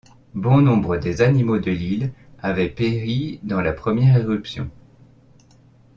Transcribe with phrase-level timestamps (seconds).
[0.33, 4.71] Bon nombre des animaux de l’île avaient péri pendant la première éruption